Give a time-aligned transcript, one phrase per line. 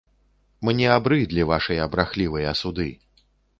[0.69, 2.91] Мне абрыдлі вашыя брахлівыя суды!